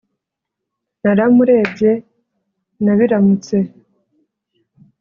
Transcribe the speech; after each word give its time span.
naramurebye 1.01 1.91
nabiramutse 2.83 3.57